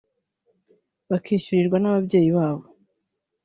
bakishyurirwa 1.09 1.77
n’ababyeyi 1.79 2.29
babo 2.37 2.65